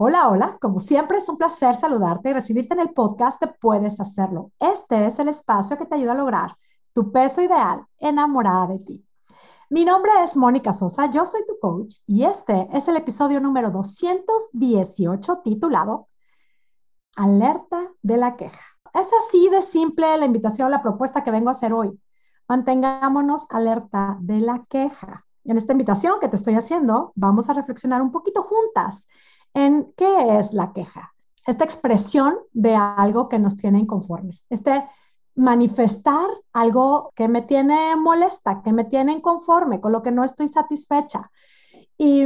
Hola, 0.00 0.28
hola, 0.28 0.58
como 0.60 0.78
siempre 0.78 1.18
es 1.18 1.28
un 1.28 1.36
placer 1.38 1.74
saludarte 1.74 2.30
y 2.30 2.32
recibirte 2.32 2.72
en 2.72 2.78
el 2.78 2.90
podcast 2.90 3.40
de 3.40 3.48
Puedes 3.48 3.98
Hacerlo. 3.98 4.52
Este 4.60 5.06
es 5.06 5.18
el 5.18 5.26
espacio 5.26 5.76
que 5.76 5.86
te 5.86 5.96
ayuda 5.96 6.12
a 6.12 6.14
lograr 6.14 6.56
tu 6.92 7.10
peso 7.10 7.42
ideal 7.42 7.84
enamorada 7.98 8.68
de 8.68 8.78
ti. 8.78 9.04
Mi 9.70 9.84
nombre 9.84 10.12
es 10.22 10.36
Mónica 10.36 10.72
Sosa, 10.72 11.10
yo 11.10 11.26
soy 11.26 11.40
tu 11.48 11.58
coach 11.58 11.94
y 12.06 12.22
este 12.22 12.68
es 12.72 12.86
el 12.86 12.96
episodio 12.96 13.40
número 13.40 13.72
218 13.72 15.40
titulado 15.42 16.06
Alerta 17.16 17.90
de 18.00 18.18
la 18.18 18.36
queja. 18.36 18.64
Es 18.94 19.10
así 19.12 19.48
de 19.48 19.62
simple 19.62 20.16
la 20.16 20.26
invitación, 20.26 20.70
la 20.70 20.80
propuesta 20.80 21.24
que 21.24 21.32
vengo 21.32 21.48
a 21.48 21.52
hacer 21.52 21.72
hoy. 21.72 22.00
Mantengámonos 22.46 23.48
alerta 23.50 24.16
de 24.20 24.38
la 24.38 24.64
queja. 24.68 25.26
En 25.42 25.56
esta 25.56 25.72
invitación 25.72 26.20
que 26.20 26.28
te 26.28 26.36
estoy 26.36 26.54
haciendo, 26.54 27.10
vamos 27.16 27.50
a 27.50 27.54
reflexionar 27.54 28.00
un 28.00 28.12
poquito 28.12 28.42
juntas 28.42 29.08
en 29.54 29.92
qué 29.96 30.38
es 30.38 30.52
la 30.52 30.72
queja. 30.72 31.14
Esta 31.46 31.64
expresión 31.64 32.36
de 32.52 32.74
algo 32.74 33.28
que 33.28 33.38
nos 33.38 33.56
tiene 33.56 33.78
inconformes. 33.78 34.46
Este 34.50 34.84
manifestar 35.34 36.28
algo 36.52 37.12
que 37.14 37.28
me 37.28 37.42
tiene 37.42 37.94
molesta, 37.96 38.60
que 38.62 38.72
me 38.72 38.84
tiene 38.84 39.12
inconforme, 39.12 39.80
con 39.80 39.92
lo 39.92 40.02
que 40.02 40.10
no 40.10 40.24
estoy 40.24 40.48
satisfecha. 40.48 41.30
Y, 41.96 42.24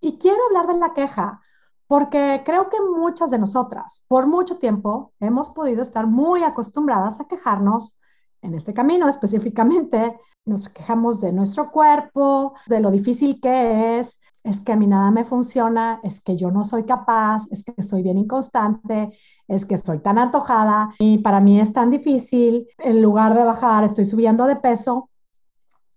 y 0.00 0.18
quiero 0.18 0.38
hablar 0.46 0.72
de 0.72 0.78
la 0.78 0.94
queja 0.94 1.40
porque 1.86 2.42
creo 2.44 2.70
que 2.70 2.78
muchas 2.80 3.30
de 3.30 3.38
nosotras, 3.38 4.04
por 4.08 4.26
mucho 4.26 4.58
tiempo, 4.58 5.12
hemos 5.20 5.50
podido 5.50 5.82
estar 5.82 6.06
muy 6.06 6.42
acostumbradas 6.42 7.20
a 7.20 7.26
quejarnos 7.26 8.00
en 8.44 8.54
este 8.54 8.74
camino 8.74 9.08
específicamente. 9.08 10.18
Nos 10.44 10.68
quejamos 10.68 11.20
de 11.20 11.32
nuestro 11.32 11.70
cuerpo, 11.70 12.54
de 12.66 12.80
lo 12.80 12.90
difícil 12.90 13.40
que 13.40 13.98
es, 13.98 14.20
es 14.44 14.60
que 14.60 14.72
a 14.72 14.76
mí 14.76 14.86
nada 14.86 15.10
me 15.10 15.24
funciona, 15.24 16.00
es 16.02 16.22
que 16.22 16.36
yo 16.36 16.50
no 16.50 16.64
soy 16.64 16.84
capaz, 16.84 17.46
es 17.50 17.64
que 17.64 17.80
soy 17.82 18.02
bien 18.02 18.18
inconstante, 18.18 19.10
es 19.48 19.64
que 19.64 19.74
estoy 19.74 20.00
tan 20.00 20.18
antojada 20.18 20.90
y 20.98 21.18
para 21.18 21.40
mí 21.40 21.58
es 21.58 21.72
tan 21.72 21.90
difícil, 21.90 22.68
en 22.78 23.00
lugar 23.00 23.34
de 23.34 23.42
bajar 23.42 23.84
estoy 23.84 24.04
subiendo 24.04 24.46
de 24.46 24.56
peso. 24.56 25.08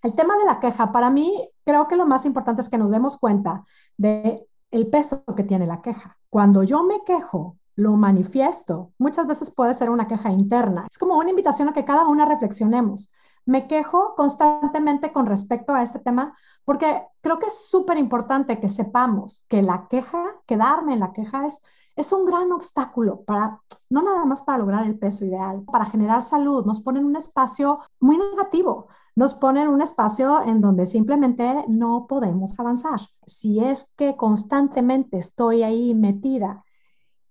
El 0.01 0.13
tema 0.13 0.37
de 0.37 0.45
la 0.45 0.61
queja, 0.61 0.93
para 0.93 1.09
mí 1.09 1.49
creo 1.65 1.89
que 1.89 1.97
lo 1.97 2.05
más 2.05 2.25
importante 2.25 2.61
es 2.61 2.69
que 2.69 2.77
nos 2.77 2.91
demos 2.91 3.17
cuenta 3.17 3.65
de 3.97 4.47
el 4.71 4.87
peso 4.87 5.23
que 5.35 5.43
tiene 5.43 5.67
la 5.67 5.81
queja. 5.81 6.17
Cuando 6.29 6.63
yo 6.63 6.83
me 6.83 7.03
quejo, 7.05 7.56
lo 7.77 7.95
manifiesto, 7.95 8.91
muchas 8.97 9.27
veces 9.27 9.51
puede 9.51 9.73
ser 9.73 9.91
una 9.91 10.07
queja 10.07 10.31
interna. 10.31 10.87
Es 10.89 10.97
como 10.97 11.15
una 11.15 11.29
invitación 11.29 11.69
a 11.69 11.73
que 11.73 11.85
cada 11.85 12.07
una 12.07 12.25
reflexionemos. 12.25 13.13
Me 13.45 13.67
quejo 13.67 14.15
constantemente 14.15 15.13
con 15.13 15.27
respecto 15.27 15.73
a 15.73 15.83
este 15.83 15.99
tema 15.99 16.35
porque 16.65 17.03
creo 17.21 17.39
que 17.39 17.45
es 17.45 17.67
súper 17.69 17.97
importante 17.97 18.59
que 18.59 18.67
sepamos 18.67 19.45
que 19.47 19.61
la 19.61 19.87
queja, 19.87 20.23
quedarme 20.47 20.93
en 20.93 20.99
la 20.99 21.13
queja 21.13 21.45
es, 21.45 21.61
es 21.95 22.11
un 22.11 22.25
gran 22.25 22.51
obstáculo 22.51 23.21
para, 23.21 23.61
no 23.89 24.01
nada 24.01 24.25
más 24.25 24.41
para 24.41 24.57
lograr 24.57 24.85
el 24.85 24.97
peso 24.97 25.25
ideal, 25.25 25.63
para 25.71 25.85
generar 25.85 26.23
salud, 26.23 26.65
nos 26.65 26.81
ponen 26.81 27.05
un 27.05 27.15
espacio 27.15 27.79
muy 27.99 28.17
negativo, 28.17 28.87
nos 29.15 29.35
ponen 29.35 29.67
un 29.67 29.81
espacio 29.81 30.41
en 30.43 30.61
donde 30.61 30.87
simplemente 30.87 31.63
no 31.67 32.07
podemos 32.09 32.59
avanzar. 32.59 33.01
Si 33.25 33.63
es 33.63 33.91
que 33.95 34.17
constantemente 34.17 35.17
estoy 35.17 35.63
ahí 35.63 35.93
metida, 35.93 36.65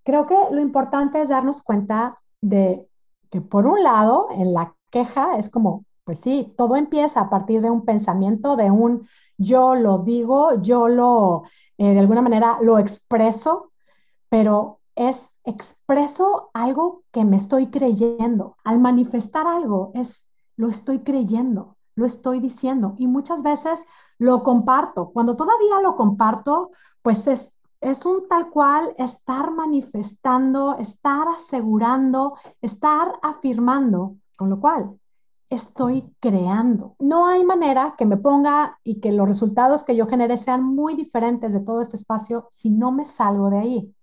creo 0.07 0.27
que 0.27 0.37
lo 0.53 0.61
importante 0.61 1.21
es 1.21 1.29
darnos 1.29 1.63
cuenta 1.63 2.23
de 2.41 2.89
que 3.29 3.41
por 3.41 3.67
un 3.67 3.83
lado, 3.83 4.29
en 4.31 4.55
la 4.55 4.77
queja 4.91 5.37
es 5.37 5.51
como, 5.51 5.85
pues 6.05 6.21
sí, 6.21 6.55
todo 6.57 6.77
empieza 6.77 7.21
a 7.21 7.29
partir 7.29 7.61
de 7.61 7.71
un 7.71 7.85
pensamiento, 7.85 8.55
de 8.57 8.71
un 8.71 9.09
yo 9.37 9.75
lo 9.75 9.99
digo, 9.99 10.63
yo 10.63 10.87
lo, 10.89 11.43
eh, 11.77 11.93
de 11.93 11.99
alguna 11.99 12.23
manera, 12.23 12.59
lo 12.63 12.79
expreso, 12.79 13.73
pero 14.29 14.79
es 14.95 15.33
expreso 15.45 16.51
algo 16.55 17.03
que 17.11 17.25
me 17.25 17.35
estoy 17.35 17.67
creyendo. 17.67 18.57
Al 18.63 18.79
manifestar 18.79 19.49
algo 19.49 19.91
es, 19.95 20.29
lo 20.57 20.69
estoy 20.69 21.01
creyendo, 21.01 21.77
lo 21.97 22.07
estoy 22.07 22.39
diciendo 22.39 22.95
y 22.97 23.09
muchas 23.09 23.43
veces 23.43 23.85
lo 24.19 24.45
comparto. 24.45 25.11
Cuando 25.11 25.35
todavía 25.37 25.81
lo 25.83 25.97
comparto, 25.97 26.71
pues 27.03 27.27
es, 27.27 27.56
es 27.87 28.05
un 28.05 28.29
tal 28.29 28.51
cual 28.51 28.95
estar 28.99 29.53
manifestando, 29.53 30.77
estar 30.79 31.29
asegurando, 31.29 32.37
estar 32.61 33.13
afirmando, 33.23 34.17
con 34.37 34.51
lo 34.51 34.61
cual 34.61 34.99
estoy 35.49 36.05
creando. 36.19 36.97
No 36.99 37.29
hay 37.29 37.45
manera 37.45 37.95
que 37.97 38.05
me 38.05 38.17
ponga 38.17 38.81
y 38.83 38.99
que 39.01 39.13
los 39.13 39.29
resultados 39.29 39.85
que 39.85 39.95
yo 39.95 40.07
genere 40.07 40.37
sean 40.37 40.65
muy 40.65 40.95
diferentes 40.95 41.53
de 41.53 41.61
todo 41.61 41.81
este 41.81 41.97
espacio 41.97 42.49
si 42.51 42.71
no 42.71 42.91
me 42.91 43.05
salgo 43.05 43.51
de 43.51 43.59
ahí. 43.59 43.95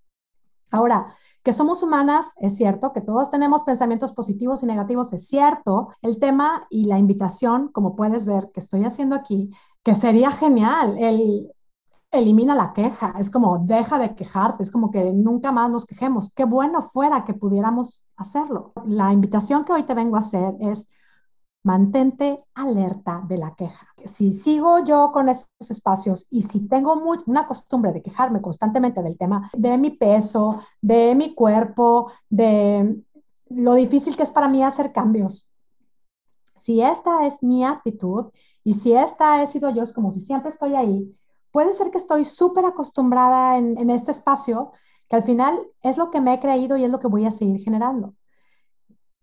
Ahora, 0.72 1.14
que 1.44 1.52
somos 1.52 1.84
humanas, 1.84 2.36
es 2.38 2.56
cierto, 2.56 2.94
que 2.94 3.02
todos 3.02 3.30
tenemos 3.30 3.64
pensamientos 3.64 4.14
positivos 4.14 4.64
y 4.64 4.66
negativos, 4.66 5.12
es 5.12 5.28
cierto. 5.28 5.90
El 6.02 6.20
tema 6.20 6.68
y 6.70 6.86
la 6.86 6.98
invitación, 6.98 7.68
como 7.68 7.98
puedes 7.98 8.26
ver 8.26 8.50
que 8.54 8.62
estoy 8.62 8.86
haciendo 8.86 9.14
aquí, 9.14 9.52
que 9.84 9.94
sería 9.94 10.32
genial, 10.32 10.98
el 10.98 11.52
elimina 12.14 12.56
la 12.56 12.74
queja, 12.74 13.16
es 13.20 13.30
como 13.32 13.58
deja 13.60 13.98
de 13.98 14.16
quejarte, 14.16 14.64
es 14.64 14.72
como 14.72 14.92
que 14.92 15.12
nunca 15.12 15.52
más 15.52 15.70
nos 15.70 15.86
quejemos. 15.86 16.34
Qué 16.34 16.46
bueno 16.46 16.82
fuera 16.82 17.26
que 17.26 17.34
pudiéramos 17.34 18.06
hacerlo. 18.16 18.72
La 18.86 19.12
invitación 19.12 19.66
que 19.66 19.74
hoy 19.74 19.84
te 19.84 19.96
vengo 19.96 20.16
a 20.16 20.20
hacer 20.20 20.56
es 20.62 20.90
mantente 21.64 22.44
alerta 22.54 23.24
de 23.28 23.38
la 23.38 23.56
queja. 23.56 23.88
Si 24.06 24.34
sigo 24.34 24.84
yo 24.84 25.12
con 25.12 25.30
esos 25.30 25.50
espacios 25.70 26.28
y 26.30 26.44
si 26.44 26.68
tengo 26.68 26.94
una 27.26 27.48
costumbre 27.48 27.92
de 27.92 28.02
quejarme 28.02 28.42
constantemente 28.42 29.02
del 29.02 29.18
tema 29.18 29.50
de 29.54 29.78
mi 29.78 29.90
peso, 29.92 30.62
de 30.82 31.16
mi 31.16 31.34
cuerpo, 31.34 32.12
de 32.30 33.02
lo 33.50 33.74
difícil 33.76 34.16
que 34.16 34.24
es 34.24 34.32
para 34.32 34.50
mí 34.50 34.62
hacer 34.62 34.92
cambios, 34.92 35.50
si 36.56 36.82
esta 36.82 37.26
es 37.26 37.42
mi 37.44 37.64
actitud 37.64 38.26
y 38.64 38.74
si 38.74 38.94
esta 38.94 39.42
he 39.42 39.48
sido 39.48 39.70
yo, 39.72 39.84
es 39.84 39.94
como 39.94 40.12
si 40.12 40.20
siempre 40.20 40.50
estoy 40.50 40.76
ahí, 40.76 41.16
puede 41.54 41.72
ser 41.72 41.92
que 41.92 42.00
estoy 42.00 42.26
súper 42.26 42.66
acostumbrada 42.66 43.58
en, 43.60 43.90
este 43.92 44.10
espacio, 44.12 44.72
que 45.08 45.16
al 45.16 45.24
final 45.24 45.56
es 45.84 46.00
lo 46.00 46.10
que 46.10 46.20
me 46.20 46.34
he 46.34 46.40
creído 46.40 46.76
y 46.76 46.84
es 46.84 46.90
lo 46.92 47.00
que 47.00 47.08
voy 47.08 47.26
a 47.26 47.32
seguir 47.32 47.62
generando. 47.64 48.16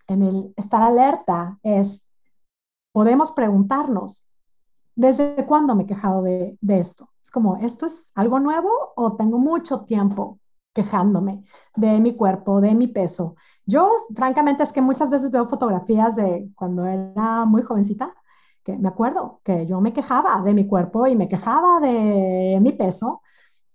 En 0.06 0.22
el 0.22 0.54
estar 0.56 0.80
alerta 0.80 1.58
es 1.64 2.06
podemos 2.92 3.32
preguntarnos, 3.32 4.28
¿desde 4.94 5.44
cuándo 5.44 5.74
me 5.74 5.82
he 5.82 5.86
quejado 5.86 6.22
de, 6.22 6.56
esto? 6.68 7.10
Es 7.20 7.32
como, 7.32 7.56
¿esto 7.56 7.84
es 7.86 8.12
algo 8.14 8.38
nuevo 8.38 8.70
o 8.94 9.16
tengo 9.16 9.38
mucho 9.38 9.80
tiempo 9.80 10.38
quejándome 10.72 11.42
de 11.74 11.98
mi 11.98 12.14
cuerpo, 12.16 12.60
de 12.60 12.76
mi 12.76 12.86
peso? 12.86 13.34
Yo, 13.66 13.90
francamente, 14.14 14.62
es 14.62 14.72
que 14.72 14.80
muchas 14.80 15.10
veces 15.10 15.32
veo 15.32 15.46
fotografías 15.46 16.14
de 16.14 16.48
cuando 16.54 16.86
era 16.86 17.44
muy 17.44 17.62
jovencita, 17.62 18.14
me 18.78 18.88
acuerdo 18.88 19.40
que 19.44 19.66
yo 19.66 19.80
me 19.80 19.92
quejaba 19.92 20.42
de 20.42 20.54
mi 20.54 20.66
cuerpo 20.66 21.06
y 21.06 21.16
me 21.16 21.28
quejaba 21.28 21.80
de 21.80 22.58
mi 22.60 22.72
peso 22.72 23.22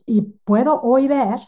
y 0.05 0.21
puedo 0.21 0.81
hoy 0.81 1.07
ver 1.07 1.39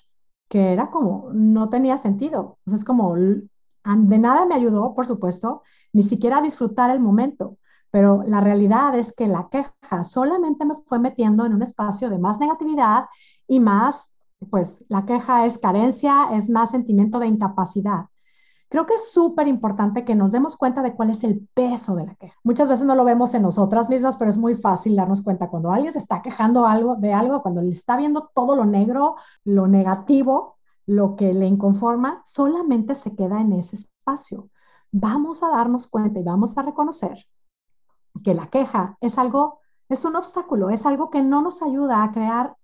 que 0.49 0.73
era 0.73 0.89
como, 0.91 1.29
no 1.33 1.69
tenía 1.69 1.97
sentido. 1.97 2.57
Entonces, 2.59 2.81
es 2.81 2.85
como, 2.85 3.15
de 3.15 4.19
nada 4.19 4.45
me 4.45 4.55
ayudó, 4.55 4.93
por 4.95 5.05
supuesto, 5.05 5.63
ni 5.93 6.03
siquiera 6.03 6.41
disfrutar 6.41 6.89
el 6.91 6.99
momento. 6.99 7.57
Pero 7.91 8.23
la 8.25 8.41
realidad 8.41 8.95
es 8.95 9.13
que 9.13 9.27
la 9.27 9.49
queja 9.49 10.03
solamente 10.03 10.65
me 10.65 10.75
fue 10.85 10.99
metiendo 10.99 11.45
en 11.45 11.53
un 11.53 11.61
espacio 11.61 12.09
de 12.09 12.19
más 12.19 12.39
negatividad 12.39 13.05
y 13.47 13.59
más, 13.59 14.13
pues 14.49 14.85
la 14.89 15.05
queja 15.05 15.45
es 15.45 15.57
carencia, 15.57 16.29
es 16.33 16.49
más 16.49 16.71
sentimiento 16.71 17.19
de 17.19 17.27
incapacidad. 17.27 18.05
Creo 18.69 18.85
que 18.85 18.95
es 18.95 19.11
súper 19.11 19.47
importante 19.47 20.03
que 20.03 20.15
nos 20.15 20.31
demos 20.31 20.57
cuenta 20.57 20.81
de 20.81 20.93
cuál 20.93 21.09
es 21.09 21.23
el 21.23 21.47
peso 21.53 21.95
de 21.95 22.05
la 22.05 22.15
queja. 22.15 22.35
Muchas 22.43 22.69
veces 22.69 22.85
no 22.85 22.95
lo 22.95 23.05
vemos 23.05 23.33
en 23.33 23.43
nosotras 23.43 23.89
mismas, 23.89 24.17
pero 24.17 24.29
es 24.29 24.37
muy 24.37 24.55
fácil 24.55 24.95
darnos 24.95 25.23
cuenta 25.23 25.49
cuando 25.49 25.71
alguien 25.71 25.91
se 25.91 25.99
está 25.99 26.21
quejando 26.21 26.65
algo 26.65 26.95
de 26.95 27.13
algo, 27.13 27.41
cuando 27.41 27.61
le 27.61 27.69
está 27.69 27.95
viendo 27.97 28.29
todo 28.33 28.55
lo 28.55 28.65
negro, 28.65 29.15
lo 29.43 29.67
negativo, 29.67 30.57
lo 30.85 31.15
que 31.15 31.33
le 31.33 31.47
inconforma, 31.47 32.21
solamente 32.25 32.95
se 32.95 33.15
queda 33.15 33.41
en 33.41 33.53
ese 33.53 33.75
espacio 33.75 34.49
vamos 34.91 35.43
a 35.43 35.49
darnos 35.49 35.87
cuenta 35.87 36.19
y 36.19 36.23
vamos 36.23 36.57
a 36.57 36.63
reconocer 36.63 37.27
que 38.23 38.33
la 38.33 38.47
queja 38.47 38.97
es 39.01 39.17
algo, 39.17 39.61
es 39.89 40.05
un 40.05 40.15
obstáculo, 40.15 40.69
es 40.69 40.85
algo 40.85 41.09
que 41.09 41.21
no 41.21 41.41
nos 41.41 41.61
ayuda 41.61 42.03
a 42.03 42.11
crear 42.11 42.55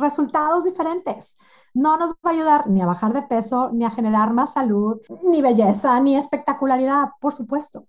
resultados 0.00 0.64
diferentes. 0.64 1.36
No 1.74 1.96
nos 1.96 2.12
va 2.12 2.30
a 2.30 2.30
ayudar 2.30 2.68
ni 2.68 2.82
a 2.82 2.86
bajar 2.86 3.12
de 3.12 3.22
peso, 3.22 3.70
ni 3.72 3.84
a 3.84 3.90
generar 3.90 4.32
más 4.32 4.54
salud, 4.54 5.00
ni 5.24 5.42
belleza, 5.42 6.00
ni 6.00 6.16
espectacularidad, 6.16 7.10
por 7.20 7.32
supuesto. 7.32 7.86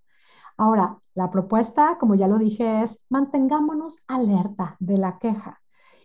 Ahora, 0.56 0.98
la 1.14 1.30
propuesta, 1.30 1.98
como 1.98 2.14
ya 2.14 2.28
lo 2.28 2.38
dije, 2.38 2.82
es 2.82 3.04
mantengámonos 3.08 4.04
alerta 4.06 4.76
de 4.78 4.98
la 4.98 5.18
queja. 5.18 5.60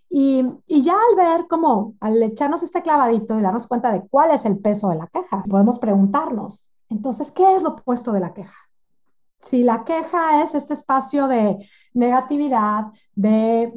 Y, 0.09 0.45
y, 0.67 0.81
ya 0.83 0.93
al 0.93 1.15
ver 1.17 1.47
cómo, 1.49 1.95
al 1.99 2.23
echarnos 2.23 2.63
este 2.63 2.81
clavadito 2.81 3.37
y 3.37 3.41
darnos 3.41 3.67
cuenta 3.67 3.91
de 3.91 4.07
cuál 4.07 4.31
es 4.31 4.45
el 4.45 4.57
peso 4.57 4.89
de 4.89 4.95
la 4.95 5.07
queja, 5.07 5.43
podemos 5.49 5.79
preguntarnos, 5.79 6.71
entonces, 6.89 7.31
¿qué 7.31 7.55
es 7.55 7.63
lo 7.63 7.69
opuesto 7.69 8.13
de 8.13 8.21
la 8.21 8.33
queja? 8.33 8.55
Si 9.39 9.63
la 9.63 9.83
queja 9.83 10.41
es 10.43 10.55
este 10.55 10.73
espacio 10.73 11.27
de 11.27 11.57
negatividad, 11.93 12.85
de 13.15 13.71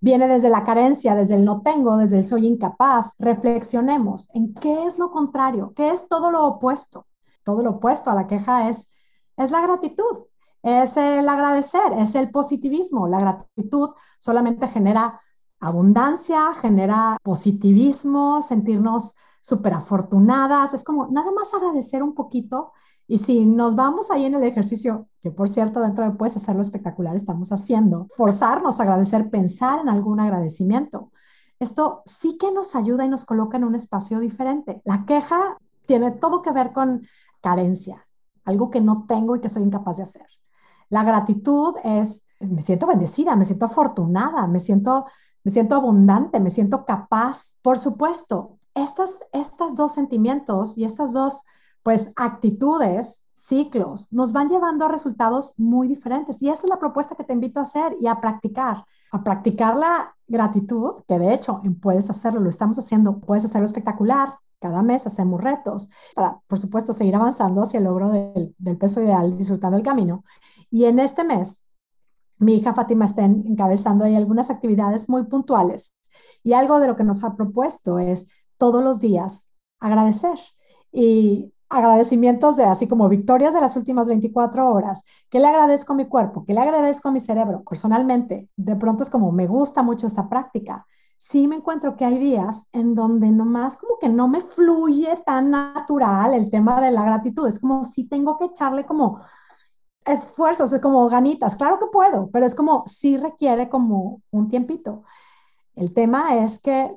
viene 0.00 0.28
desde 0.28 0.50
la 0.50 0.64
carencia, 0.64 1.14
desde 1.14 1.34
el 1.34 1.44
no 1.44 1.62
tengo, 1.62 1.96
desde 1.96 2.18
el 2.18 2.26
soy 2.26 2.46
incapaz, 2.46 3.12
reflexionemos 3.18 4.30
en 4.34 4.54
qué 4.54 4.84
es 4.86 4.98
lo 4.98 5.10
contrario, 5.10 5.72
qué 5.74 5.90
es 5.90 6.08
todo 6.08 6.30
lo 6.30 6.46
opuesto. 6.46 7.06
Todo 7.44 7.62
lo 7.62 7.70
opuesto 7.72 8.10
a 8.10 8.14
la 8.14 8.26
queja 8.26 8.68
es 8.68 8.90
es 9.40 9.50
la 9.50 9.60
gratitud, 9.62 10.26
es 10.62 10.96
el 10.96 11.28
agradecer, 11.28 11.94
es 11.96 12.14
el 12.14 12.30
positivismo. 12.30 13.08
La 13.08 13.20
gratitud 13.20 13.90
solamente 14.18 14.66
genera 14.66 15.20
abundancia, 15.60 16.52
genera 16.60 17.16
positivismo, 17.22 18.42
sentirnos 18.42 19.16
súper 19.40 19.74
afortunadas. 19.74 20.74
Es 20.74 20.84
como 20.84 21.08
nada 21.08 21.32
más 21.32 21.54
agradecer 21.54 22.02
un 22.02 22.14
poquito. 22.14 22.72
Y 23.10 23.18
si 23.18 23.44
nos 23.44 23.74
vamos 23.74 24.12
ahí 24.12 24.24
en 24.24 24.36
el 24.36 24.44
ejercicio, 24.44 25.08
que 25.20 25.32
por 25.32 25.48
cierto, 25.48 25.80
dentro 25.80 26.04
de 26.04 26.12
Puedes 26.12 26.36
Hacerlo 26.36 26.62
Espectacular 26.62 27.16
estamos 27.16 27.50
haciendo, 27.50 28.06
forzarnos 28.16 28.78
a 28.78 28.84
agradecer, 28.84 29.30
pensar 29.30 29.80
en 29.80 29.88
algún 29.88 30.20
agradecimiento. 30.20 31.10
Esto 31.58 32.02
sí 32.06 32.38
que 32.38 32.52
nos 32.52 32.76
ayuda 32.76 33.04
y 33.04 33.08
nos 33.08 33.24
coloca 33.24 33.56
en 33.56 33.64
un 33.64 33.74
espacio 33.74 34.20
diferente. 34.20 34.80
La 34.84 35.06
queja 35.06 35.58
tiene 35.86 36.12
todo 36.12 36.40
que 36.40 36.52
ver 36.52 36.72
con 36.72 37.02
carencia, 37.40 38.06
algo 38.44 38.70
que 38.70 38.80
no 38.80 39.06
tengo 39.08 39.34
y 39.34 39.40
que 39.40 39.48
soy 39.48 39.64
incapaz 39.64 39.96
de 39.96 40.04
hacer. 40.04 40.26
La 40.88 41.02
gratitud 41.02 41.74
es, 41.82 42.26
me 42.38 42.62
siento 42.62 42.86
bendecida, 42.86 43.34
me 43.34 43.44
siento 43.44 43.64
afortunada, 43.64 44.46
me 44.46 44.60
siento, 44.60 45.06
me 45.42 45.50
siento 45.50 45.74
abundante, 45.74 46.38
me 46.38 46.50
siento 46.50 46.84
capaz. 46.84 47.56
Por 47.60 47.80
supuesto, 47.80 48.58
estas, 48.72 49.18
estas 49.32 49.74
dos 49.74 49.94
sentimientos 49.94 50.78
y 50.78 50.84
estas 50.84 51.12
dos, 51.12 51.42
pues, 51.82 52.12
actitudes, 52.16 53.26
ciclos, 53.34 54.12
nos 54.12 54.32
van 54.32 54.48
llevando 54.48 54.84
a 54.84 54.88
resultados 54.88 55.54
muy 55.58 55.88
diferentes. 55.88 56.42
Y 56.42 56.48
esa 56.48 56.66
es 56.66 56.70
la 56.70 56.78
propuesta 56.78 57.14
que 57.14 57.24
te 57.24 57.32
invito 57.32 57.58
a 57.58 57.62
hacer 57.62 57.96
y 58.00 58.06
a 58.06 58.20
practicar. 58.20 58.84
A 59.12 59.24
practicar 59.24 59.76
la 59.76 60.14
gratitud, 60.26 61.02
que 61.08 61.18
de 61.18 61.34
hecho 61.34 61.62
puedes 61.80 62.10
hacerlo, 62.10 62.40
lo 62.40 62.50
estamos 62.50 62.78
haciendo, 62.78 63.18
puedes 63.18 63.44
hacerlo 63.44 63.66
espectacular, 63.66 64.34
cada 64.60 64.82
mes 64.82 65.06
hacemos 65.06 65.40
retos 65.40 65.88
para, 66.14 66.38
por 66.46 66.58
supuesto, 66.58 66.92
seguir 66.92 67.16
avanzando 67.16 67.62
hacia 67.62 67.78
el 67.78 67.84
logro 67.84 68.10
del, 68.10 68.54
peso 68.78 69.02
ideal, 69.02 69.36
disfrutando 69.36 69.78
el 69.78 69.82
camino. 69.82 70.22
Y 70.70 70.84
en 70.84 70.98
este 70.98 71.24
mes, 71.24 71.64
mi 72.38 72.56
hija 72.56 72.74
Fátima 72.74 73.06
está 73.06 73.24
encabezando 73.24 74.04
ahí 74.04 74.14
algunas 74.14 74.50
actividades 74.50 75.08
muy 75.08 75.24
puntuales. 75.24 75.94
Y 76.42 76.52
algo 76.52 76.78
de 76.78 76.86
lo 76.86 76.96
que 76.96 77.04
nos 77.04 77.24
ha 77.24 77.36
propuesto 77.36 77.98
es 77.98 78.28
todos 78.58 78.84
los 78.84 79.00
días 79.00 79.50
agradecer. 79.78 80.38
Y 80.92 81.52
agradecimientos 81.70 82.56
de 82.56 82.64
así 82.64 82.88
como 82.88 83.08
victorias 83.08 83.54
de 83.54 83.60
las 83.60 83.76
últimas 83.76 84.08
24 84.08 84.68
horas. 84.70 85.04
¿Qué 85.30 85.40
le 85.40 85.46
agradezco 85.48 85.92
a 85.92 85.96
mi 85.96 86.06
cuerpo? 86.06 86.44
¿Qué 86.44 86.54
le 86.54 86.60
agradezco 86.60 87.08
a 87.08 87.12
mi 87.12 87.20
cerebro? 87.20 87.62
Personalmente, 87.68 88.48
de 88.56 88.76
pronto 88.76 89.02
es 89.04 89.10
como 89.10 89.32
me 89.32 89.46
gusta 89.46 89.82
mucho 89.82 90.06
esta 90.06 90.28
práctica 90.28 90.86
sí 91.20 91.46
me 91.46 91.56
encuentro 91.56 91.96
que 91.96 92.06
hay 92.06 92.18
días 92.18 92.66
en 92.72 92.94
donde 92.94 93.30
nomás 93.30 93.76
como 93.76 93.98
que 93.98 94.08
no 94.08 94.26
me 94.26 94.40
fluye 94.40 95.18
tan 95.26 95.50
natural 95.50 96.32
el 96.34 96.50
tema 96.50 96.80
de 96.80 96.90
la 96.90 97.04
gratitud. 97.04 97.46
Es 97.46 97.60
como 97.60 97.84
si 97.84 98.08
tengo 98.08 98.38
que 98.38 98.46
echarle 98.46 98.86
como 98.86 99.20
esfuerzos, 100.04 100.72
es 100.72 100.80
como 100.80 101.08
ganitas. 101.10 101.56
Claro 101.56 101.78
que 101.78 101.86
puedo, 101.92 102.30
pero 102.30 102.46
es 102.46 102.54
como 102.54 102.84
si 102.86 103.18
requiere 103.18 103.68
como 103.68 104.22
un 104.30 104.48
tiempito. 104.48 105.04
El 105.76 105.94
tema 105.94 106.36
es 106.38 106.60
que, 106.60 106.90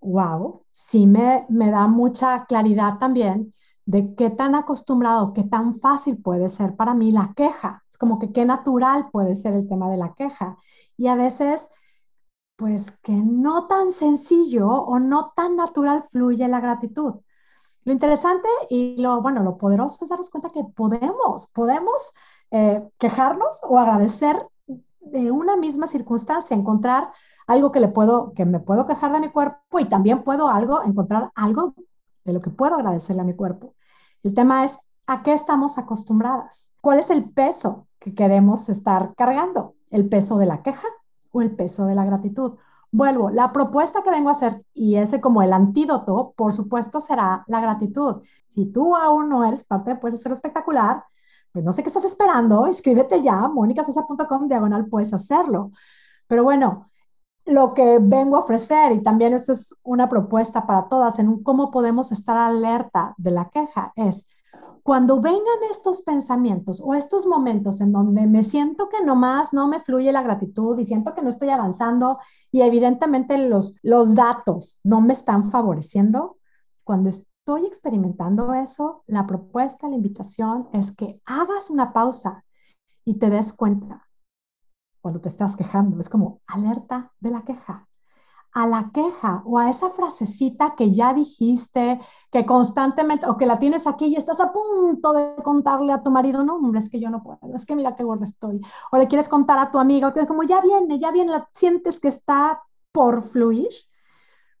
wow, 0.00 0.64
sí 0.72 1.06
me, 1.06 1.46
me 1.48 1.70
da 1.70 1.86
mucha 1.88 2.46
claridad 2.46 2.98
también 2.98 3.54
de 3.90 4.14
qué 4.14 4.30
tan 4.30 4.54
acostumbrado, 4.54 5.32
qué 5.32 5.42
tan 5.42 5.74
fácil 5.74 6.22
puede 6.22 6.48
ser 6.48 6.76
para 6.76 6.94
mí 6.94 7.10
la 7.10 7.32
queja. 7.34 7.82
Es 7.88 7.98
como 7.98 8.20
que 8.20 8.30
qué 8.30 8.44
natural 8.44 9.10
puede 9.10 9.34
ser 9.34 9.54
el 9.54 9.68
tema 9.68 9.90
de 9.90 9.96
la 9.96 10.14
queja. 10.14 10.56
Y 10.96 11.08
a 11.08 11.16
veces 11.16 11.68
pues 12.54 12.92
que 13.02 13.12
no 13.12 13.66
tan 13.66 13.90
sencillo 13.90 14.68
o 14.68 15.00
no 15.00 15.32
tan 15.34 15.56
natural 15.56 16.02
fluye 16.02 16.46
la 16.46 16.60
gratitud. 16.60 17.14
Lo 17.84 17.92
interesante 17.92 18.48
y 18.68 19.00
lo, 19.02 19.20
bueno, 19.22 19.42
lo 19.42 19.58
poderoso 19.58 20.04
es 20.04 20.10
darnos 20.10 20.30
cuenta 20.30 20.50
que 20.50 20.62
podemos, 20.64 21.48
podemos 21.48 22.12
eh, 22.52 22.88
quejarnos 22.98 23.60
o 23.68 23.78
agradecer 23.78 24.36
de 25.00 25.32
una 25.32 25.56
misma 25.56 25.88
circunstancia, 25.88 26.56
encontrar 26.56 27.10
algo 27.48 27.72
que 27.72 27.80
le 27.80 27.88
puedo, 27.88 28.34
que 28.34 28.44
me 28.44 28.60
puedo 28.60 28.86
quejar 28.86 29.12
de 29.12 29.20
mi 29.20 29.30
cuerpo 29.30 29.80
y 29.80 29.86
también 29.86 30.22
puedo 30.22 30.48
algo, 30.48 30.82
encontrar 30.84 31.32
algo 31.34 31.74
de 32.24 32.32
lo 32.32 32.40
que 32.40 32.50
puedo 32.50 32.74
agradecerle 32.74 33.22
a 33.22 33.24
mi 33.24 33.34
cuerpo. 33.34 33.74
El 34.22 34.34
tema 34.34 34.64
es, 34.64 34.78
¿a 35.06 35.22
qué 35.22 35.32
estamos 35.32 35.78
acostumbradas? 35.78 36.74
¿Cuál 36.80 37.00
es 37.00 37.10
el 37.10 37.30
peso 37.30 37.86
que 37.98 38.14
queremos 38.14 38.68
estar 38.68 39.14
cargando? 39.16 39.74
¿El 39.90 40.08
peso 40.08 40.38
de 40.38 40.46
la 40.46 40.62
queja 40.62 40.86
o 41.32 41.42
el 41.42 41.54
peso 41.54 41.86
de 41.86 41.94
la 41.94 42.04
gratitud. 42.04 42.56
Vuelvo, 42.92 43.30
la 43.30 43.52
propuesta 43.52 44.02
que 44.02 44.10
vengo 44.10 44.28
a 44.28 44.32
hacer 44.32 44.64
y 44.74 44.96
ese 44.96 45.20
como 45.20 45.42
el 45.42 45.52
antídoto, 45.52 46.34
por 46.36 46.52
supuesto, 46.52 47.00
será 47.00 47.44
la 47.46 47.60
gratitud. 47.60 48.22
Si 48.46 48.66
tú 48.66 48.96
aún 48.96 49.28
no 49.28 49.44
eres 49.44 49.64
parte 49.64 49.90
de 49.90 49.96
Puedes 49.96 50.18
Hacerlo 50.18 50.34
Espectacular, 50.34 51.04
pues 51.52 51.64
no 51.64 51.72
sé 51.72 51.82
qué 51.82 51.88
estás 51.88 52.04
esperando, 52.04 52.66
escríbete 52.66 53.22
ya, 53.22 53.48
monicasosa.com, 53.48 54.48
diagonal, 54.48 54.86
puedes 54.86 55.12
hacerlo. 55.14 55.70
Pero 56.26 56.44
bueno, 56.44 56.89
lo 57.50 57.74
que 57.74 57.98
vengo 58.00 58.36
a 58.36 58.40
ofrecer, 58.40 58.92
y 58.92 59.02
también 59.02 59.32
esto 59.32 59.52
es 59.52 59.74
una 59.82 60.08
propuesta 60.08 60.66
para 60.66 60.88
todas 60.88 61.18
en 61.18 61.42
cómo 61.42 61.70
podemos 61.70 62.12
estar 62.12 62.36
alerta 62.36 63.14
de 63.18 63.30
la 63.30 63.50
queja, 63.50 63.92
es 63.96 64.26
cuando 64.82 65.20
vengan 65.20 65.42
estos 65.70 66.02
pensamientos 66.02 66.82
o 66.84 66.94
estos 66.94 67.26
momentos 67.26 67.80
en 67.80 67.92
donde 67.92 68.26
me 68.26 68.42
siento 68.42 68.88
que 68.88 69.04
nomás 69.04 69.52
no 69.52 69.68
me 69.68 69.78
fluye 69.78 70.10
la 70.10 70.22
gratitud 70.22 70.78
y 70.78 70.84
siento 70.84 71.14
que 71.14 71.22
no 71.22 71.28
estoy 71.28 71.50
avanzando 71.50 72.18
y 72.50 72.62
evidentemente 72.62 73.36
los, 73.48 73.76
los 73.82 74.14
datos 74.14 74.80
no 74.82 75.00
me 75.00 75.12
están 75.12 75.44
favoreciendo, 75.44 76.38
cuando 76.82 77.10
estoy 77.10 77.66
experimentando 77.66 78.54
eso, 78.54 79.04
la 79.06 79.26
propuesta, 79.26 79.88
la 79.88 79.96
invitación 79.96 80.68
es 80.72 80.92
que 80.92 81.20
hagas 81.24 81.70
una 81.70 81.92
pausa 81.92 82.44
y 83.04 83.14
te 83.18 83.30
des 83.30 83.52
cuenta 83.52 84.09
cuando 85.00 85.20
te 85.20 85.28
estás 85.28 85.56
quejando. 85.56 85.98
Es 86.00 86.08
como 86.08 86.40
alerta 86.46 87.12
de 87.20 87.30
la 87.30 87.42
queja 87.42 87.88
a 88.52 88.66
la 88.66 88.90
queja 88.92 89.42
o 89.44 89.58
a 89.58 89.70
esa 89.70 89.90
frasecita 89.90 90.74
que 90.76 90.90
ya 90.90 91.14
dijiste, 91.14 92.00
que 92.32 92.46
constantemente, 92.46 93.26
o 93.28 93.36
que 93.36 93.46
la 93.46 93.58
tienes 93.58 93.86
aquí 93.86 94.06
y 94.06 94.16
estás 94.16 94.40
a 94.40 94.52
punto 94.52 95.12
de 95.12 95.34
contarle 95.42 95.92
a 95.92 96.02
tu 96.02 96.10
marido, 96.10 96.42
no, 96.42 96.56
hombre, 96.56 96.80
es 96.80 96.90
que 96.90 97.00
yo 97.00 97.10
no 97.10 97.22
puedo, 97.22 97.38
es 97.54 97.64
que 97.64 97.76
mira 97.76 97.94
qué 97.96 98.02
gorda 98.02 98.24
estoy, 98.24 98.60
o 98.90 98.98
le 98.98 99.06
quieres 99.06 99.28
contar 99.28 99.58
a 99.58 99.70
tu 99.70 99.78
amiga, 99.78 100.08
o 100.08 100.12
tienes 100.12 100.28
como 100.28 100.42
ya 100.42 100.60
viene, 100.60 100.98
ya 100.98 101.12
viene, 101.12 101.32
la, 101.32 101.48
sientes 101.52 102.00
que 102.00 102.08
está 102.08 102.62
por 102.92 103.22
fluir. 103.22 103.70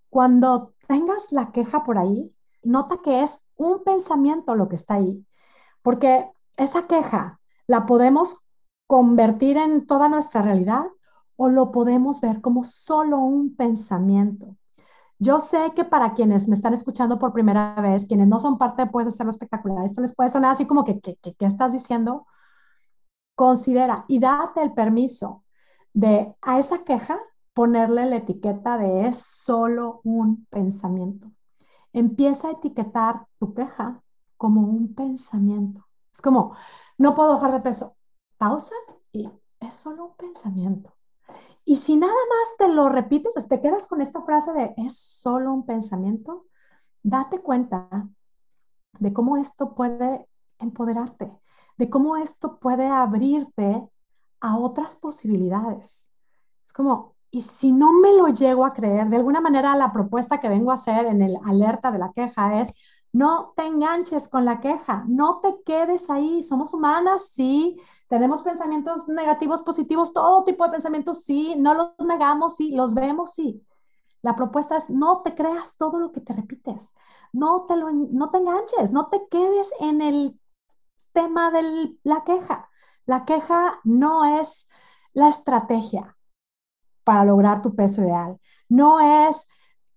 Cuando 0.08 0.74
tengas 0.86 1.32
la 1.32 1.52
queja 1.52 1.84
por 1.84 1.98
ahí, 1.98 2.32
nota 2.62 2.98
que 3.02 3.22
es 3.22 3.42
un 3.56 3.82
pensamiento 3.84 4.54
lo 4.54 4.68
que 4.68 4.76
está 4.76 4.94
ahí, 4.94 5.24
porque 5.82 6.30
esa 6.56 6.86
queja 6.86 7.40
la 7.66 7.86
podemos 7.86 8.44
convertir 8.90 9.56
en 9.56 9.86
toda 9.86 10.08
nuestra 10.08 10.42
realidad 10.42 10.82
o 11.36 11.48
lo 11.48 11.70
podemos 11.70 12.20
ver 12.20 12.40
como 12.40 12.64
solo 12.64 13.20
un 13.20 13.54
pensamiento. 13.54 14.56
Yo 15.20 15.38
sé 15.38 15.72
que 15.76 15.84
para 15.84 16.12
quienes 16.12 16.48
me 16.48 16.56
están 16.56 16.74
escuchando 16.74 17.16
por 17.16 17.32
primera 17.32 17.76
vez, 17.80 18.06
quienes 18.06 18.26
no 18.26 18.40
son 18.40 18.58
parte 18.58 18.82
de 18.82 18.90
Puedes 18.90 19.14
Hacerlo 19.14 19.30
Espectacular, 19.30 19.84
esto 19.84 20.00
les 20.00 20.12
puede 20.12 20.28
sonar 20.28 20.50
así 20.50 20.66
como 20.66 20.84
que, 20.84 20.98
¿qué 20.98 21.46
estás 21.46 21.72
diciendo? 21.72 22.26
Considera 23.36 24.06
y 24.08 24.18
date 24.18 24.60
el 24.60 24.72
permiso 24.72 25.44
de 25.92 26.34
a 26.42 26.58
esa 26.58 26.82
queja 26.82 27.20
ponerle 27.54 28.06
la 28.06 28.16
etiqueta 28.16 28.76
de 28.76 29.06
es 29.06 29.22
solo 29.22 30.00
un 30.02 30.46
pensamiento. 30.46 31.30
Empieza 31.92 32.48
a 32.48 32.52
etiquetar 32.54 33.28
tu 33.38 33.54
queja 33.54 34.02
como 34.36 34.62
un 34.62 34.96
pensamiento. 34.96 35.86
Es 36.12 36.20
como, 36.20 36.56
no 36.98 37.14
puedo 37.14 37.34
bajar 37.34 37.52
de 37.52 37.60
peso. 37.60 37.96
Pausa 38.40 38.74
y 39.12 39.28
es 39.60 39.74
solo 39.74 40.06
un 40.06 40.16
pensamiento. 40.16 40.94
Y 41.66 41.76
si 41.76 41.96
nada 41.96 42.10
más 42.12 42.56
te 42.56 42.68
lo 42.68 42.88
repites, 42.88 43.34
te 43.46 43.60
quedas 43.60 43.86
con 43.86 44.00
esta 44.00 44.22
frase 44.22 44.50
de 44.54 44.72
es 44.78 44.96
solo 44.96 45.52
un 45.52 45.66
pensamiento, 45.66 46.46
date 47.02 47.42
cuenta 47.42 48.08
de 48.98 49.12
cómo 49.12 49.36
esto 49.36 49.74
puede 49.74 50.26
empoderarte, 50.58 51.30
de 51.76 51.90
cómo 51.90 52.16
esto 52.16 52.58
puede 52.58 52.86
abrirte 52.86 53.86
a 54.40 54.56
otras 54.56 54.96
posibilidades. 54.96 56.10
Es 56.64 56.72
como, 56.72 57.16
y 57.30 57.42
si 57.42 57.72
no 57.72 57.92
me 57.92 58.14
lo 58.14 58.28
llego 58.28 58.64
a 58.64 58.72
creer, 58.72 59.10
de 59.10 59.16
alguna 59.16 59.42
manera 59.42 59.76
la 59.76 59.92
propuesta 59.92 60.40
que 60.40 60.48
vengo 60.48 60.70
a 60.70 60.74
hacer 60.74 61.04
en 61.04 61.20
el 61.20 61.36
alerta 61.44 61.90
de 61.90 61.98
la 61.98 62.10
queja 62.12 62.58
es, 62.58 62.72
no 63.12 63.52
te 63.54 63.66
enganches 63.66 64.28
con 64.28 64.46
la 64.46 64.60
queja, 64.60 65.04
no 65.08 65.40
te 65.40 65.62
quedes 65.62 66.08
ahí. 66.08 66.42
Somos 66.42 66.72
humanas, 66.72 67.26
sí, 67.32 67.76
tenemos 68.10 68.42
pensamientos 68.42 69.06
negativos, 69.08 69.62
positivos, 69.62 70.12
todo 70.12 70.42
tipo 70.42 70.64
de 70.64 70.72
pensamientos, 70.72 71.22
sí, 71.22 71.54
no 71.56 71.74
los 71.74 71.90
negamos, 72.00 72.56
sí, 72.56 72.72
los 72.72 72.92
vemos, 72.92 73.34
sí. 73.34 73.64
La 74.20 74.34
propuesta 74.34 74.76
es 74.76 74.90
no 74.90 75.22
te 75.22 75.36
creas 75.36 75.76
todo 75.76 76.00
lo 76.00 76.10
que 76.10 76.20
te 76.20 76.32
repites, 76.32 76.92
no 77.32 77.66
te, 77.66 77.76
lo, 77.76 77.88
no 77.92 78.30
te 78.30 78.38
enganches, 78.38 78.90
no 78.90 79.08
te 79.10 79.28
quedes 79.30 79.72
en 79.78 80.02
el 80.02 80.40
tema 81.12 81.52
de 81.52 81.96
la 82.02 82.24
queja. 82.24 82.68
La 83.06 83.24
queja 83.24 83.78
no 83.84 84.40
es 84.40 84.68
la 85.12 85.28
estrategia 85.28 86.16
para 87.04 87.24
lograr 87.24 87.62
tu 87.62 87.76
peso 87.76 88.02
ideal, 88.02 88.40
no 88.68 89.28
es 89.28 89.46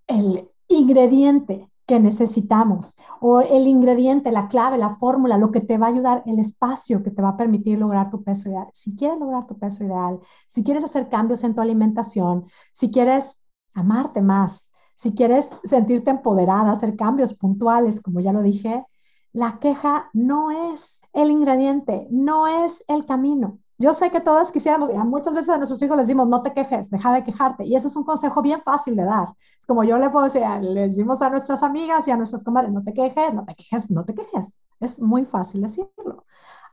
el 0.05 0.51
ingrediente 0.67 1.72
que 1.85 1.99
necesitamos 1.99 2.97
o 3.19 3.41
el 3.41 3.67
ingrediente, 3.67 4.31
la 4.31 4.47
clave, 4.47 4.77
la 4.77 4.89
fórmula, 4.89 5.37
lo 5.37 5.51
que 5.51 5.61
te 5.61 5.77
va 5.77 5.87
a 5.87 5.89
ayudar, 5.89 6.23
el 6.25 6.39
espacio 6.39 7.03
que 7.03 7.11
te 7.11 7.21
va 7.21 7.29
a 7.29 7.37
permitir 7.37 7.77
lograr 7.79 8.09
tu 8.09 8.23
peso 8.23 8.49
ideal. 8.49 8.67
Si 8.73 8.95
quieres 8.95 9.19
lograr 9.19 9.45
tu 9.45 9.57
peso 9.57 9.83
ideal, 9.83 10.19
si 10.47 10.63
quieres 10.63 10.83
hacer 10.83 11.09
cambios 11.09 11.43
en 11.43 11.55
tu 11.55 11.61
alimentación, 11.61 12.45
si 12.71 12.91
quieres 12.91 13.43
amarte 13.73 14.21
más, 14.21 14.71
si 14.95 15.13
quieres 15.13 15.51
sentirte 15.63 16.11
empoderada, 16.11 16.71
hacer 16.71 16.95
cambios 16.95 17.33
puntuales, 17.33 18.01
como 18.01 18.19
ya 18.21 18.31
lo 18.31 18.41
dije, 18.43 18.85
la 19.33 19.59
queja 19.59 20.09
no 20.13 20.51
es 20.73 21.01
el 21.11 21.31
ingrediente, 21.31 22.07
no 22.11 22.47
es 22.47 22.83
el 22.87 23.05
camino. 23.05 23.59
Yo 23.83 23.93
sé 23.93 24.09
que 24.11 24.21
todas 24.21 24.49
quisiéramos, 24.53 24.89
y 24.89 24.93
muchas 24.93 25.33
veces 25.33 25.49
a 25.49 25.57
nuestros 25.57 25.81
hijos 25.81 25.97
les 25.97 26.07
decimos, 26.07 26.25
no 26.29 26.41
te 26.41 26.53
quejes, 26.53 26.89
deja 26.89 27.11
de 27.11 27.23
quejarte. 27.25 27.65
Y 27.65 27.75
eso 27.75 27.89
es 27.89 27.95
un 27.97 28.05
consejo 28.05 28.41
bien 28.41 28.61
fácil 28.63 28.95
de 28.95 29.03
dar. 29.03 29.33
Es 29.59 29.65
como 29.65 29.83
yo 29.83 29.97
le 29.97 30.09
puedo 30.09 30.23
decir, 30.23 30.41
le 30.61 30.83
decimos 30.83 31.21
a 31.21 31.29
nuestras 31.29 31.63
amigas 31.63 32.07
y 32.07 32.11
a 32.11 32.15
nuestros 32.15 32.45
comadres, 32.45 32.71
no 32.71 32.81
te 32.81 32.93
quejes, 32.93 33.33
no 33.33 33.43
te 33.43 33.55
quejes, 33.55 33.91
no 33.91 34.05
te 34.05 34.13
quejes. 34.15 34.61
Es 34.79 35.01
muy 35.01 35.25
fácil 35.25 35.63
decirlo. 35.63 36.23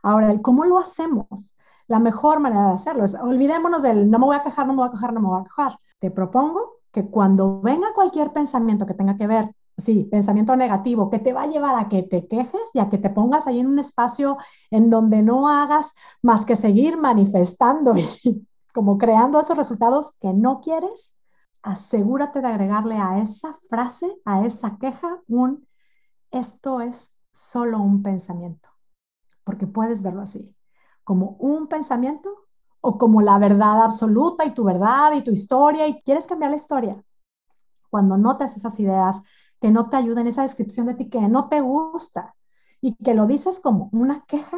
Ahora, 0.01 0.31
el 0.31 0.41
cómo 0.41 0.63
lo 0.63 0.79
hacemos, 0.79 1.57
la 1.87 1.99
mejor 1.99 2.39
manera 2.39 2.67
de 2.67 2.71
hacerlo 2.71 3.03
es, 3.03 3.13
olvidémonos 3.15 3.83
del, 3.83 4.09
no 4.09 4.17
me 4.17 4.27
voy 4.27 4.37
a 4.37 4.41
quejar, 4.41 4.65
no 4.65 4.71
me 4.71 4.79
voy 4.79 4.87
a 4.87 4.91
quejar, 4.91 5.11
no 5.11 5.19
me 5.19 5.27
voy 5.27 5.41
a 5.41 5.43
quejar. 5.43 5.79
Te 5.99 6.11
propongo 6.11 6.77
que 6.93 7.09
cuando 7.09 7.59
venga 7.59 7.93
cualquier 7.93 8.31
pensamiento 8.31 8.85
que 8.85 8.93
tenga 8.93 9.17
que 9.17 9.27
ver 9.27 9.53
sí, 9.77 10.07
pensamiento 10.11 10.55
negativo, 10.55 11.09
que 11.09 11.19
te 11.19 11.33
va 11.33 11.43
a 11.43 11.47
llevar 11.47 11.75
a 11.75 11.89
que 11.89 12.03
te 12.03 12.27
quejes 12.27 12.61
y 12.73 12.79
a 12.79 12.89
que 12.89 12.97
te 12.97 13.09
pongas 13.09 13.47
ahí 13.47 13.59
en 13.59 13.67
un 13.67 13.79
espacio 13.79 14.37
en 14.69 14.89
donde 14.89 15.21
no 15.21 15.49
hagas 15.49 15.93
más 16.21 16.45
que 16.45 16.55
seguir 16.55 16.97
manifestando 16.97 17.93
y 17.95 18.47
como 18.73 18.97
creando 18.97 19.39
esos 19.39 19.57
resultados 19.57 20.17
que 20.19 20.33
no 20.33 20.61
quieres, 20.61 21.13
asegúrate 21.61 22.41
de 22.41 22.47
agregarle 22.47 22.97
a 22.97 23.19
esa 23.19 23.53
frase, 23.69 24.07
a 24.25 24.45
esa 24.45 24.77
queja, 24.77 25.19
un 25.27 25.67
esto 26.31 26.79
es 26.79 27.17
solo 27.33 27.79
un 27.79 28.01
pensamiento, 28.01 28.69
porque 29.43 29.67
puedes 29.67 30.01
verlo 30.01 30.21
así, 30.21 30.55
como 31.03 31.35
un 31.39 31.67
pensamiento 31.67 32.47
o 32.79 32.97
como 32.97 33.21
la 33.21 33.37
verdad 33.37 33.83
absoluta 33.83 34.45
y 34.45 34.53
tu 34.53 34.63
verdad 34.63 35.11
y 35.13 35.23
tu 35.23 35.31
historia 35.31 35.87
y 35.87 36.01
quieres 36.01 36.25
cambiar 36.25 36.51
la 36.51 36.57
historia. 36.57 37.03
Cuando 37.89 38.17
notes 38.17 38.55
esas 38.55 38.79
ideas 38.79 39.21
que 39.61 39.71
no 39.71 39.89
te 39.89 39.97
ayuda 39.97 40.21
en 40.21 40.27
esa 40.27 40.41
descripción 40.41 40.87
de 40.87 40.95
ti 40.95 41.09
que 41.09 41.21
no 41.21 41.47
te 41.47 41.61
gusta 41.61 42.35
y 42.81 42.95
que 42.95 43.13
lo 43.13 43.27
dices 43.27 43.59
como 43.59 43.89
una 43.93 44.25
queja, 44.25 44.57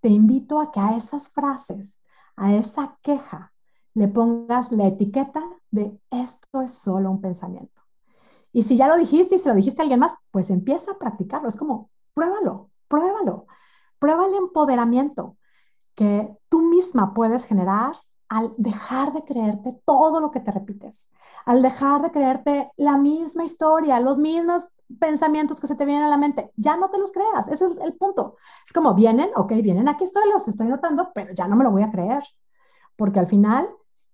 te 0.00 0.08
invito 0.08 0.60
a 0.60 0.70
que 0.70 0.80
a 0.80 0.96
esas 0.96 1.28
frases, 1.28 2.00
a 2.36 2.54
esa 2.54 2.98
queja, 3.02 3.52
le 3.92 4.08
pongas 4.08 4.70
la 4.72 4.86
etiqueta 4.86 5.42
de 5.70 5.98
esto 6.10 6.62
es 6.62 6.72
solo 6.72 7.10
un 7.10 7.20
pensamiento. 7.20 7.82
Y 8.52 8.62
si 8.62 8.76
ya 8.76 8.86
lo 8.86 8.96
dijiste 8.96 9.34
y 9.34 9.38
se 9.38 9.48
lo 9.48 9.54
dijiste 9.54 9.82
a 9.82 9.84
alguien 9.84 10.00
más, 10.00 10.14
pues 10.30 10.48
empieza 10.50 10.92
a 10.92 10.98
practicarlo. 10.98 11.48
Es 11.48 11.56
como, 11.56 11.90
pruébalo, 12.14 12.70
pruébalo. 12.88 13.46
Prueba 13.98 14.26
el 14.26 14.34
empoderamiento 14.34 15.36
que 15.94 16.34
tú 16.48 16.62
misma 16.62 17.14
puedes 17.14 17.46
generar 17.46 17.96
al 18.28 18.54
dejar 18.56 19.12
de 19.12 19.24
creerte 19.24 19.80
todo 19.84 20.20
lo 20.20 20.30
que 20.30 20.40
te 20.40 20.50
repites, 20.50 21.10
al 21.44 21.62
dejar 21.62 22.02
de 22.02 22.10
creerte 22.10 22.70
la 22.76 22.96
misma 22.98 23.44
historia, 23.44 24.00
los 24.00 24.18
mismos 24.18 24.72
pensamientos 24.98 25.60
que 25.60 25.66
se 25.66 25.76
te 25.76 25.84
vienen 25.84 26.04
a 26.04 26.08
la 26.08 26.16
mente, 26.16 26.52
ya 26.56 26.76
no 26.76 26.90
te 26.90 26.98
los 26.98 27.12
creas, 27.12 27.48
ese 27.48 27.66
es 27.66 27.76
el 27.78 27.94
punto. 27.94 28.36
Es 28.64 28.72
como 28.72 28.94
vienen, 28.94 29.30
ok, 29.36 29.52
vienen, 29.62 29.88
aquí 29.88 30.04
estoy, 30.04 30.28
los 30.30 30.48
estoy 30.48 30.66
notando, 30.66 31.12
pero 31.14 31.32
ya 31.34 31.46
no 31.46 31.56
me 31.56 31.64
lo 31.64 31.70
voy 31.70 31.82
a 31.82 31.90
creer, 31.90 32.24
porque 32.96 33.20
al 33.20 33.26
final, 33.26 33.68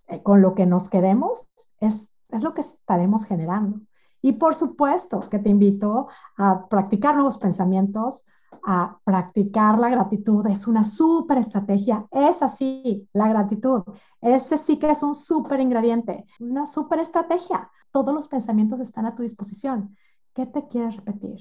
eh, 0.09 0.23
con 0.23 0.43
lo 0.43 0.55
que 0.55 0.67
nos 0.67 0.91
quedemos, 0.91 1.49
es, 1.81 2.13
es 2.29 2.43
lo 2.43 2.55
que 2.55 2.61
estaremos 2.61 3.25
generando. 3.25 3.81
Y 4.21 4.33
por 4.33 4.55
supuesto 4.55 5.29
que 5.29 5.39
te 5.39 5.49
invito 5.51 6.09
a 6.37 6.69
practicar 6.69 7.15
nuevos 7.15 7.39
pensamientos, 7.39 8.27
a 8.65 8.99
practicar 9.05 9.79
la 9.79 9.89
gratitud. 9.89 10.47
Es 10.47 10.67
una 10.67 10.85
súper 10.85 11.39
estrategia. 11.39 12.07
Es 12.11 12.43
así, 12.43 13.09
la 13.13 13.29
gratitud. 13.29 13.83
Ese 14.21 14.57
sí 14.59 14.79
que 14.79 14.91
es 14.91 15.03
un 15.03 15.15
súper 15.15 15.61
ingrediente, 15.61 16.25
una 16.41 16.67
súper 16.67 17.01
estrategia. 17.01 17.71
Todos 17.91 18.15
los 18.15 18.29
pensamientos 18.29 18.81
están 18.81 19.07
a 19.07 19.15
tu 19.15 19.23
disposición. 19.23 19.97
¿Qué 20.35 20.47
te 20.47 20.67
quieres 20.69 20.97
repetir? 20.97 21.41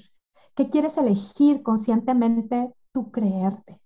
¿Qué 0.54 0.68
quieres 0.68 0.98
elegir 0.98 1.62
conscientemente 1.62 2.74
tú 2.92 3.10
creerte? 3.10 3.80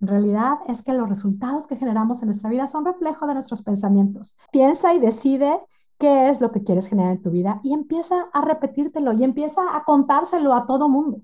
En 0.00 0.08
realidad 0.08 0.58
es 0.66 0.82
que 0.82 0.94
los 0.94 1.08
resultados 1.08 1.66
que 1.66 1.76
generamos 1.76 2.22
en 2.22 2.28
nuestra 2.28 2.48
vida 2.48 2.66
son 2.66 2.86
reflejo 2.86 3.26
de 3.26 3.34
nuestros 3.34 3.62
pensamientos. 3.62 4.38
Piensa 4.50 4.94
y 4.94 4.98
decide 4.98 5.60
qué 5.98 6.30
es 6.30 6.40
lo 6.40 6.50
que 6.50 6.64
quieres 6.64 6.88
generar 6.88 7.12
en 7.12 7.22
tu 7.22 7.30
vida 7.30 7.60
y 7.62 7.74
empieza 7.74 8.14
a 8.32 8.40
repetírtelo 8.40 9.12
y 9.12 9.22
empieza 9.22 9.60
a 9.76 9.84
contárselo 9.84 10.54
a 10.54 10.66
todo 10.66 10.88
mundo. 10.88 11.20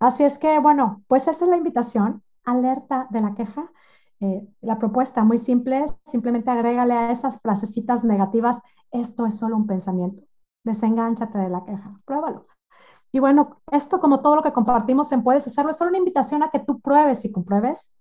Así 0.00 0.24
es 0.24 0.38
que, 0.38 0.58
bueno, 0.58 1.04
pues 1.08 1.28
esa 1.28 1.44
es 1.44 1.50
la 1.50 1.56
invitación, 1.56 2.22
alerta 2.44 3.08
de 3.10 3.20
la 3.20 3.34
queja. 3.34 3.70
Eh, 4.20 4.46
la 4.60 4.78
propuesta 4.78 5.24
muy 5.24 5.38
simple 5.38 5.84
es 5.84 5.96
simplemente 6.04 6.50
agrégale 6.50 6.94
a 6.94 7.10
esas 7.10 7.40
frasecitas 7.40 8.04
negativas, 8.04 8.60
esto 8.90 9.26
es 9.26 9.36
solo 9.36 9.56
un 9.56 9.66
pensamiento, 9.66 10.24
desengánchate 10.64 11.38
de 11.38 11.50
la 11.50 11.64
queja, 11.64 12.00
pruébalo. 12.04 12.46
Y 13.12 13.20
bueno, 13.20 13.62
esto 13.72 14.00
como 14.00 14.20
todo 14.20 14.36
lo 14.36 14.42
que 14.42 14.52
compartimos 14.52 15.12
en 15.12 15.22
Puedes 15.22 15.46
Hacerlo, 15.46 15.70
es 15.70 15.76
solo 15.76 15.90
una 15.90 15.98
invitación 15.98 16.42
a 16.42 16.50
que 16.50 16.58
tú 16.58 16.80
pruebes 16.80 17.24
y 17.24 17.32
compruebes 17.32 17.92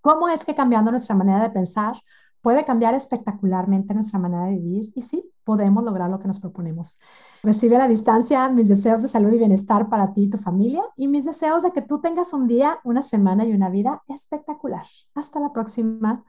cómo 0.00 0.28
es 0.28 0.44
que 0.44 0.54
cambiando 0.54 0.90
nuestra 0.90 1.14
manera 1.14 1.42
de 1.42 1.50
pensar 1.50 1.96
puede 2.42 2.64
cambiar 2.64 2.94
espectacularmente 2.94 3.94
nuestra 3.94 4.18
manera 4.18 4.46
de 4.46 4.58
vivir 4.58 4.92
y 4.94 5.02
sí, 5.02 5.30
podemos 5.44 5.84
lograr 5.84 6.10
lo 6.10 6.18
que 6.20 6.26
nos 6.26 6.40
proponemos. 6.40 7.00
Recibe 7.42 7.76
a 7.76 7.80
la 7.80 7.88
distancia 7.88 8.48
mis 8.48 8.68
deseos 8.68 9.02
de 9.02 9.08
salud 9.08 9.32
y 9.32 9.38
bienestar 9.38 9.88
para 9.88 10.12
ti 10.12 10.24
y 10.24 10.30
tu 10.30 10.38
familia 10.38 10.82
y 10.96 11.08
mis 11.08 11.24
deseos 11.24 11.62
de 11.62 11.72
que 11.72 11.82
tú 11.82 12.00
tengas 12.00 12.32
un 12.32 12.46
día, 12.46 12.78
una 12.84 13.02
semana 13.02 13.44
y 13.44 13.52
una 13.52 13.70
vida 13.70 14.02
espectacular. 14.08 14.84
Hasta 15.14 15.40
la 15.40 15.52
próxima. 15.52 16.24